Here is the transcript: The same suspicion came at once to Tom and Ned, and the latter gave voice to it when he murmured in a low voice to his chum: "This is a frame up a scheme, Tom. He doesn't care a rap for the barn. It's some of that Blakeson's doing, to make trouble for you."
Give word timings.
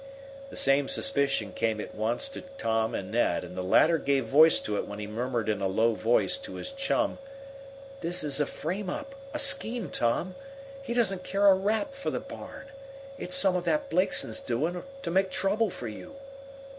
The 0.49 0.55
same 0.55 0.87
suspicion 0.87 1.51
came 1.53 1.79
at 1.79 1.93
once 1.93 2.27
to 2.29 2.41
Tom 2.57 2.95
and 2.95 3.11
Ned, 3.11 3.43
and 3.43 3.55
the 3.55 3.61
latter 3.61 3.99
gave 3.99 4.25
voice 4.25 4.59
to 4.61 4.75
it 4.77 4.87
when 4.87 4.97
he 4.97 5.05
murmured 5.05 5.47
in 5.47 5.61
a 5.61 5.67
low 5.67 5.93
voice 5.93 6.39
to 6.39 6.55
his 6.55 6.71
chum: 6.71 7.19
"This 7.99 8.23
is 8.23 8.39
a 8.39 8.47
frame 8.47 8.89
up 8.89 9.13
a 9.31 9.37
scheme, 9.37 9.91
Tom. 9.91 10.33
He 10.81 10.95
doesn't 10.95 11.23
care 11.23 11.45
a 11.45 11.53
rap 11.53 11.93
for 11.93 12.09
the 12.09 12.19
barn. 12.19 12.65
It's 13.19 13.35
some 13.35 13.55
of 13.55 13.63
that 13.65 13.91
Blakeson's 13.91 14.39
doing, 14.41 14.83
to 15.03 15.11
make 15.11 15.29
trouble 15.29 15.69
for 15.69 15.87
you." 15.87 16.15